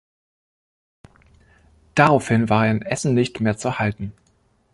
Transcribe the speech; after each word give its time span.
Daraufhin 1.93 2.49
war 2.49 2.65
er 2.65 2.71
in 2.71 2.81
Essen 2.81 3.13
nicht 3.13 3.39
mehr 3.39 3.55
zu 3.57 3.77
halten. 3.77 4.13